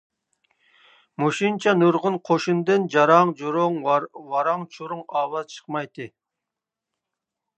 [1.23, 3.77] مۇشۇنچە نۇرغۇن قوشۇندىن جاراڭ-جۇرۇڭ،
[4.31, 6.11] ۋاراڭ-چۇرۇڭ ئاۋاز چىقمايتتى.